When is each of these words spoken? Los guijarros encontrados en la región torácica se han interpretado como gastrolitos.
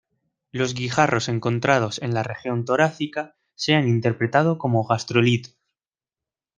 Los 0.51 0.73
guijarros 0.73 1.29
encontrados 1.29 2.01
en 2.01 2.15
la 2.15 2.23
región 2.23 2.65
torácica 2.65 3.35
se 3.53 3.75
han 3.75 3.87
interpretado 3.87 4.57
como 4.57 4.83
gastrolitos. 4.83 5.55